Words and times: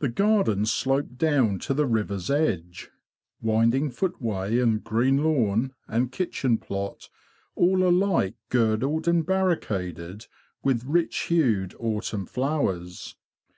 The 0.00 0.10
garden 0.10 0.66
sloped 0.66 1.16
down 1.16 1.58
to 1.60 1.72
the 1.72 1.86
river's 1.86 2.28
edge, 2.30 2.90
winding 3.40 3.88
footway, 3.88 4.58
and 4.58 4.84
green 4.84 5.24
lawn, 5.24 5.72
and 5.88 6.12
kitchen 6.12 6.58
plot 6.58 7.08
all 7.54 7.82
alike 7.82 8.34
girdled 8.50 9.08
and 9.08 9.24
barricaded 9.24 10.26
with 10.62 10.84
rich 10.84 11.16
hued 11.30 11.72
'autumn 11.78 12.26
flowers. 12.26 13.16